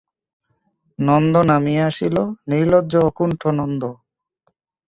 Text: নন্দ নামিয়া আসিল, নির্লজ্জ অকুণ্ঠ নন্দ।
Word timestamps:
নন্দ 0.99 1.33
নামিয়া 1.49 1.85
আসিল, 1.89 2.15
নির্লজ্জ 2.49 2.93
অকুণ্ঠ 3.07 3.41
নন্দ। 3.59 3.83